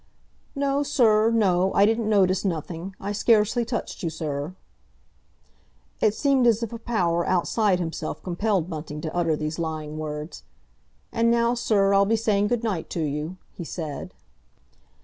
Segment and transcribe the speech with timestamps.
[0.55, 1.71] "No, sir, no.
[1.75, 2.95] I didn't notice nothing.
[2.99, 4.55] I scarcely touched you, sir."
[6.01, 10.41] It seemed as if a power outside himself compelled Bunting to utter these lying words.
[11.11, 14.15] "And now, sir, I'll be saying good night to you," he said.